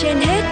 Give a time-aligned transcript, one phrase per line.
[0.00, 0.42] trên hết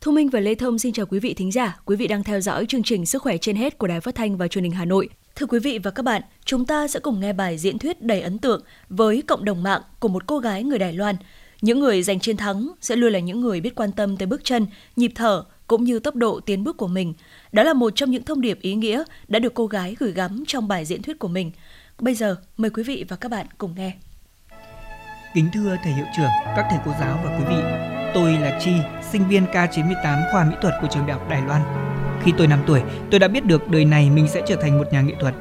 [0.00, 1.76] Thu Minh và Lê Thông xin chào quý vị thính giả.
[1.84, 4.36] Quý vị đang theo dõi chương trình Sức khỏe trên hết của Đài Phát thanh
[4.36, 5.08] và Truyền hình Hà Nội.
[5.36, 8.20] Thưa quý vị và các bạn, chúng ta sẽ cùng nghe bài diễn thuyết đầy
[8.20, 11.16] ấn tượng với cộng đồng mạng của một cô gái người Đài Loan.
[11.60, 14.44] Những người giành chiến thắng sẽ luôn là những người biết quan tâm tới bước
[14.44, 17.14] chân, nhịp thở cũng như tốc độ tiến bước của mình.
[17.52, 20.44] Đó là một trong những thông điệp ý nghĩa đã được cô gái gửi gắm
[20.46, 21.52] trong bài diễn thuyết của mình.
[21.98, 23.92] Bây giờ, mời quý vị và các bạn cùng nghe.
[25.34, 27.62] Kính thưa thầy hiệu trưởng, các thầy cô giáo và quý vị,
[28.14, 28.72] tôi là Chi,
[29.12, 31.91] sinh viên K98 khoa mỹ thuật của trường đại học Đài Loan.
[32.24, 34.92] Khi tôi 5 tuổi, tôi đã biết được đời này mình sẽ trở thành một
[34.92, 35.34] nhà nghệ thuật.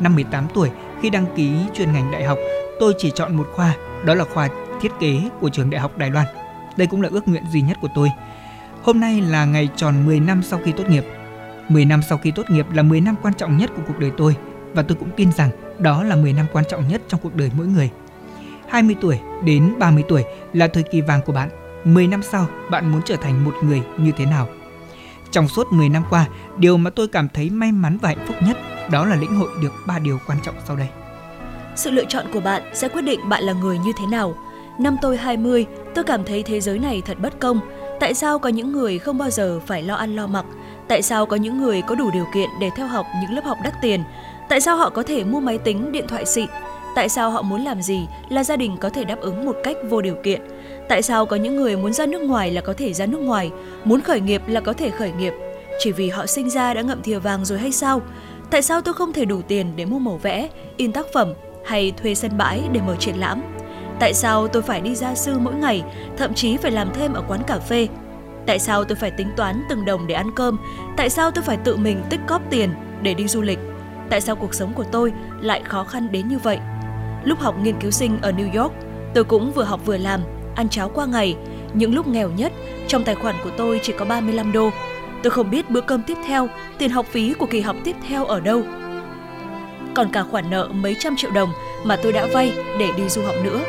[0.00, 0.70] Năm 18 tuổi,
[1.02, 2.38] khi đăng ký chuyên ngành đại học,
[2.80, 4.48] tôi chỉ chọn một khoa, đó là khoa
[4.80, 6.26] thiết kế của trường đại học Đài Loan.
[6.76, 8.10] Đây cũng là ước nguyện duy nhất của tôi.
[8.82, 11.04] Hôm nay là ngày tròn 10 năm sau khi tốt nghiệp.
[11.68, 14.10] 10 năm sau khi tốt nghiệp là 10 năm quan trọng nhất của cuộc đời
[14.16, 14.36] tôi
[14.74, 17.50] và tôi cũng tin rằng đó là 10 năm quan trọng nhất trong cuộc đời
[17.56, 17.90] mỗi người.
[18.68, 21.48] 20 tuổi đến 30 tuổi là thời kỳ vàng của bạn.
[21.84, 24.48] 10 năm sau, bạn muốn trở thành một người như thế nào?
[25.32, 26.26] Trong suốt 10 năm qua,
[26.56, 28.56] điều mà tôi cảm thấy may mắn và hạnh phúc nhất
[28.90, 30.88] đó là lĩnh hội được ba điều quan trọng sau đây.
[31.76, 34.34] Sự lựa chọn của bạn sẽ quyết định bạn là người như thế nào.
[34.78, 37.60] Năm tôi 20, tôi cảm thấy thế giới này thật bất công.
[38.00, 40.44] Tại sao có những người không bao giờ phải lo ăn lo mặc?
[40.88, 43.58] Tại sao có những người có đủ điều kiện để theo học những lớp học
[43.64, 44.04] đắt tiền?
[44.48, 46.48] Tại sao họ có thể mua máy tính, điện thoại xịn?
[46.94, 49.76] Tại sao họ muốn làm gì là gia đình có thể đáp ứng một cách
[49.88, 50.40] vô điều kiện?
[50.88, 53.50] Tại sao có những người muốn ra nước ngoài là có thể ra nước ngoài,
[53.84, 55.32] muốn khởi nghiệp là có thể khởi nghiệp?
[55.78, 58.00] Chỉ vì họ sinh ra đã ngậm thìa vàng rồi hay sao?
[58.50, 61.32] Tại sao tôi không thể đủ tiền để mua màu vẽ, in tác phẩm
[61.64, 63.42] hay thuê sân bãi để mở triển lãm?
[64.00, 65.82] Tại sao tôi phải đi gia sư mỗi ngày,
[66.16, 67.88] thậm chí phải làm thêm ở quán cà phê?
[68.46, 70.58] Tại sao tôi phải tính toán từng đồng để ăn cơm?
[70.96, 72.70] Tại sao tôi phải tự mình tích cóp tiền
[73.02, 73.58] để đi du lịch?
[74.10, 76.58] Tại sao cuộc sống của tôi lại khó khăn đến như vậy?
[77.24, 78.74] Lúc học nghiên cứu sinh ở New York,
[79.14, 80.20] tôi cũng vừa học vừa làm,
[80.54, 81.36] ăn cháo qua ngày.
[81.74, 82.52] Những lúc nghèo nhất,
[82.88, 84.70] trong tài khoản của tôi chỉ có 35 đô.
[85.22, 86.48] Tôi không biết bữa cơm tiếp theo,
[86.78, 88.62] tiền học phí của kỳ học tiếp theo ở đâu.
[89.94, 91.50] Còn cả khoản nợ mấy trăm triệu đồng
[91.84, 93.60] mà tôi đã vay để đi du học nữa.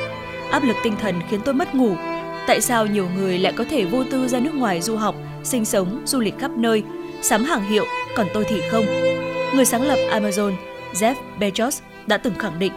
[0.51, 1.95] Áp lực tinh thần khiến tôi mất ngủ.
[2.47, 5.65] Tại sao nhiều người lại có thể vô tư ra nước ngoài du học, sinh
[5.65, 6.83] sống, du lịch khắp nơi,
[7.21, 7.85] sắm hàng hiệu,
[8.15, 8.85] còn tôi thì không?
[9.55, 10.53] Người sáng lập Amazon,
[10.93, 12.73] Jeff Bezos đã từng khẳng định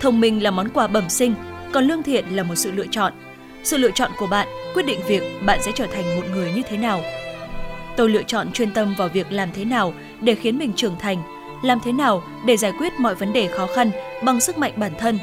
[0.00, 1.34] Thông minh là món quà bẩm sinh,
[1.72, 3.12] còn lương thiện là một sự lựa chọn.
[3.64, 6.62] Sự lựa chọn của bạn quyết định việc bạn sẽ trở thành một người như
[6.68, 7.00] thế nào.
[7.96, 11.22] Tôi lựa chọn chuyên tâm vào việc làm thế nào để khiến mình trưởng thành,
[11.62, 13.90] làm thế nào để giải quyết mọi vấn đề khó khăn
[14.24, 15.18] bằng sức mạnh bản thân.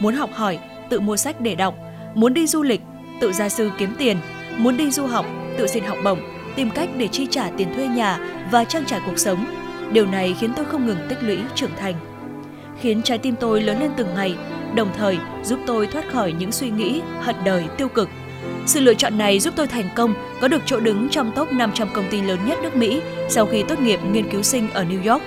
[0.00, 0.58] Muốn học hỏi,
[0.90, 1.74] tự mua sách để đọc,
[2.14, 2.80] muốn đi du lịch,
[3.20, 4.16] tự gia sư kiếm tiền,
[4.56, 5.26] muốn đi du học,
[5.58, 6.20] tự xin học bổng,
[6.56, 8.18] tìm cách để chi trả tiền thuê nhà
[8.50, 9.46] và trang trải cuộc sống.
[9.92, 11.94] Điều này khiến tôi không ngừng tích lũy trưởng thành
[12.80, 14.34] khiến trái tim tôi lớn lên từng ngày,
[14.74, 18.08] đồng thời giúp tôi thoát khỏi những suy nghĩ hận đời tiêu cực.
[18.66, 21.88] Sự lựa chọn này giúp tôi thành công, có được chỗ đứng trong top 500
[21.92, 25.12] công ty lớn nhất nước Mỹ sau khi tốt nghiệp nghiên cứu sinh ở New
[25.12, 25.22] York.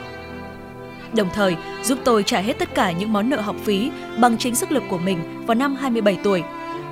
[1.14, 4.56] Đồng thời, giúp tôi trả hết tất cả những món nợ học phí bằng chính
[4.56, 6.44] sức lực của mình vào năm 27 tuổi,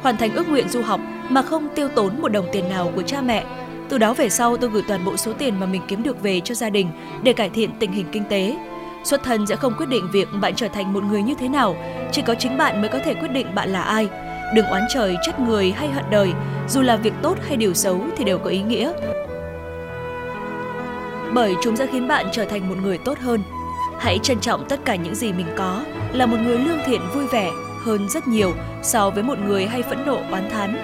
[0.02, 1.00] hoàn thành ước nguyện du học
[1.30, 3.46] mà không tiêu tốn một đồng tiền nào của cha mẹ.
[3.90, 6.40] Từ đó về sau, tôi gửi toàn bộ số tiền mà mình kiếm được về
[6.40, 6.88] cho gia đình
[7.24, 8.56] để cải thiện tình hình kinh tế,
[9.04, 11.76] Xuất thân sẽ không quyết định việc bạn trở thành một người như thế nào,
[12.12, 14.08] chỉ có chính bạn mới có thể quyết định bạn là ai.
[14.56, 16.32] Đừng oán trời trách người hay hận đời,
[16.70, 18.92] dù là việc tốt hay điều xấu thì đều có ý nghĩa.
[21.34, 23.42] Bởi chúng sẽ khiến bạn trở thành một người tốt hơn.
[24.00, 25.84] Hãy trân trọng tất cả những gì mình có,
[26.14, 27.52] là một người lương thiện vui vẻ
[27.86, 30.78] hơn rất nhiều so với một người hay phẫn nộ oán thán.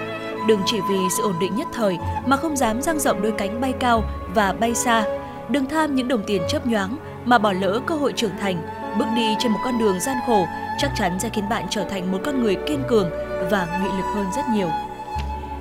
[0.48, 3.60] Đừng chỉ vì sự ổn định nhất thời mà không dám dang rộng đôi cánh
[3.60, 4.04] bay cao
[4.34, 5.04] và bay xa.
[5.48, 6.96] Đừng tham những đồng tiền chớp nhoáng
[7.26, 8.62] mà bỏ lỡ cơ hội trưởng thành,
[8.98, 10.46] bước đi trên một con đường gian khổ
[10.78, 13.10] chắc chắn sẽ khiến bạn trở thành một con người kiên cường
[13.50, 14.68] và nghị lực hơn rất nhiều.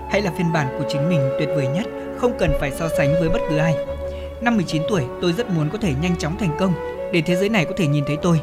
[0.10, 1.86] Hãy là phiên bản của chính mình tuyệt vời nhất,
[2.18, 3.76] không cần phải so sánh với bất cứ ai.
[4.42, 6.74] Năm 19 tuổi, tôi rất muốn có thể nhanh chóng thành công
[7.14, 8.42] để thế giới này có thể nhìn thấy tôi.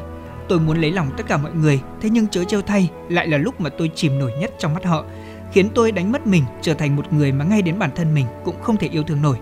[0.49, 3.37] Tôi muốn lấy lòng tất cả mọi người, thế nhưng chớ trêu thay lại là
[3.37, 5.05] lúc mà tôi chìm nổi nhất trong mắt họ,
[5.51, 8.25] khiến tôi đánh mất mình trở thành một người mà ngay đến bản thân mình
[8.43, 9.37] cũng không thể yêu thương nổi.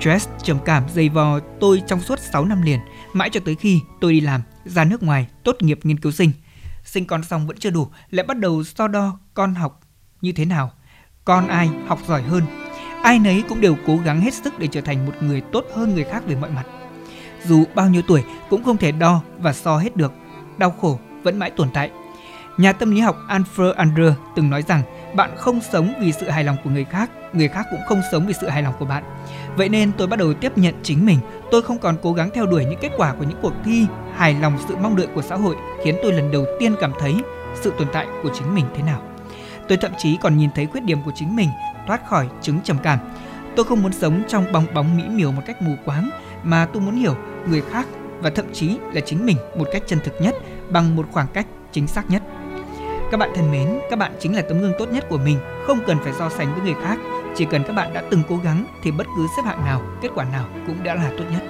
[0.00, 2.78] Stress, trầm cảm dày vò tôi trong suốt 6 năm liền,
[3.12, 6.32] mãi cho tới khi tôi đi làm, ra nước ngoài, tốt nghiệp nghiên cứu sinh.
[6.84, 9.80] Sinh con xong vẫn chưa đủ, lại bắt đầu so đo con học
[10.20, 10.72] như thế nào,
[11.24, 12.42] con ai học giỏi hơn.
[13.02, 15.94] Ai nấy cũng đều cố gắng hết sức để trở thành một người tốt hơn
[15.94, 16.66] người khác về mọi mặt.
[17.44, 20.12] Dù bao nhiêu tuổi cũng không thể đo và so hết được,
[20.58, 21.90] đau khổ vẫn mãi tồn tại.
[22.58, 24.82] Nhà tâm lý học Alfred Adler từng nói rằng
[25.14, 28.26] bạn không sống vì sự hài lòng của người khác, người khác cũng không sống
[28.26, 29.04] vì sự hài lòng của bạn.
[29.56, 31.18] Vậy nên tôi bắt đầu tiếp nhận chính mình,
[31.50, 34.34] tôi không còn cố gắng theo đuổi những kết quả của những cuộc thi, hài
[34.34, 37.14] lòng sự mong đợi của xã hội khiến tôi lần đầu tiên cảm thấy
[37.54, 39.02] sự tồn tại của chính mình thế nào.
[39.68, 41.48] Tôi thậm chí còn nhìn thấy khuyết điểm của chính mình
[41.86, 42.98] thoát khỏi chứng trầm cảm.
[43.56, 46.10] Tôi không muốn sống trong bong bóng mỹ miều một cách mù quáng
[46.42, 47.14] mà tôi muốn hiểu
[47.50, 47.86] người khác
[48.20, 50.34] và thậm chí là chính mình một cách chân thực nhất
[50.70, 52.22] bằng một khoảng cách chính xác nhất.
[53.10, 55.78] Các bạn thân mến, các bạn chính là tấm gương tốt nhất của mình, không
[55.86, 56.98] cần phải so sánh với người khác.
[57.36, 60.08] Chỉ cần các bạn đã từng cố gắng thì bất cứ xếp hạng nào, kết
[60.14, 61.42] quả nào cũng đã là tốt nhất.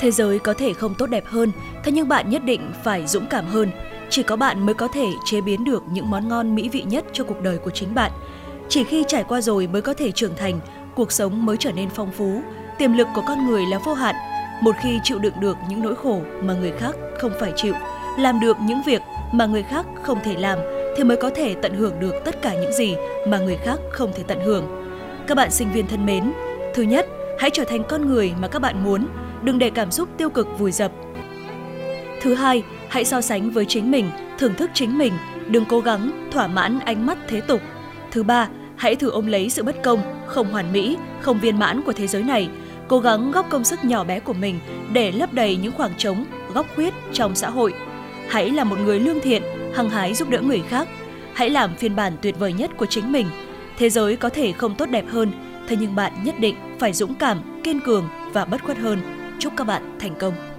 [0.00, 1.52] Thế giới có thể không tốt đẹp hơn,
[1.84, 3.70] thế nhưng bạn nhất định phải dũng cảm hơn.
[4.10, 7.04] Chỉ có bạn mới có thể chế biến được những món ngon mỹ vị nhất
[7.12, 8.12] cho cuộc đời của chính bạn.
[8.68, 10.60] Chỉ khi trải qua rồi mới có thể trưởng thành,
[10.94, 12.42] cuộc sống mới trở nên phong phú,
[12.78, 14.14] tiềm lực của con người là vô hạn.
[14.62, 17.74] Một khi chịu đựng được những nỗi khổ mà người khác không phải chịu,
[18.18, 19.02] làm được những việc
[19.32, 20.58] mà người khác không thể làm
[20.96, 22.94] thì mới có thể tận hưởng được tất cả những gì
[23.26, 24.64] mà người khác không thể tận hưởng.
[25.26, 26.32] Các bạn sinh viên thân mến,
[26.74, 27.06] thứ nhất,
[27.38, 29.06] hãy trở thành con người mà các bạn muốn,
[29.42, 30.92] đừng để cảm xúc tiêu cực vùi dập.
[32.22, 35.12] Thứ hai, hãy so sánh với chính mình, thưởng thức chính mình,
[35.48, 37.60] đừng cố gắng thỏa mãn ánh mắt thế tục.
[38.10, 41.82] Thứ ba, hãy thử ôm lấy sự bất công, không hoàn mỹ, không viên mãn
[41.82, 42.48] của thế giới này,
[42.88, 44.60] cố gắng góp công sức nhỏ bé của mình
[44.92, 46.24] để lấp đầy những khoảng trống,
[46.54, 47.74] góc khuyết trong xã hội.
[48.30, 49.42] Hãy là một người lương thiện,
[49.74, 50.88] hăng hái giúp đỡ người khác.
[51.34, 53.26] Hãy làm phiên bản tuyệt vời nhất của chính mình.
[53.78, 55.32] Thế giới có thể không tốt đẹp hơn,
[55.68, 58.98] thế nhưng bạn nhất định phải dũng cảm, kiên cường và bất khuất hơn.
[59.38, 60.49] Chúc các bạn thành công!